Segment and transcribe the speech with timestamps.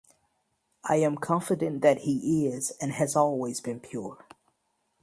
[0.83, 4.17] I am confident that he is and has always been pure.